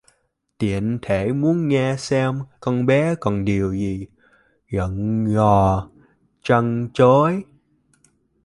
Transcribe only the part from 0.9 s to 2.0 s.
thể muốn nghe